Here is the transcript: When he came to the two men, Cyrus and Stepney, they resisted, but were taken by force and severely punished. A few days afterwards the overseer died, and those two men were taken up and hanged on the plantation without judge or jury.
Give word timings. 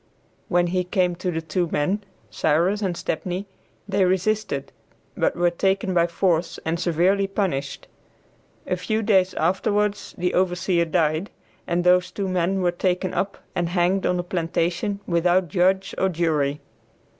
When 0.47 0.65
he 0.65 0.83
came 0.83 1.13
to 1.17 1.29
the 1.29 1.43
two 1.43 1.67
men, 1.71 2.03
Cyrus 2.31 2.81
and 2.81 2.97
Stepney, 2.97 3.45
they 3.87 4.03
resisted, 4.03 4.71
but 5.15 5.35
were 5.35 5.51
taken 5.51 5.93
by 5.93 6.07
force 6.07 6.57
and 6.65 6.79
severely 6.79 7.27
punished. 7.27 7.87
A 8.65 8.75
few 8.77 9.03
days 9.03 9.35
afterwards 9.35 10.15
the 10.17 10.33
overseer 10.33 10.85
died, 10.85 11.29
and 11.67 11.83
those 11.83 12.09
two 12.09 12.27
men 12.27 12.63
were 12.63 12.71
taken 12.71 13.13
up 13.13 13.43
and 13.53 13.69
hanged 13.69 14.07
on 14.07 14.17
the 14.17 14.23
plantation 14.23 15.01
without 15.05 15.49
judge 15.49 15.93
or 15.99 16.09
jury. 16.09 16.61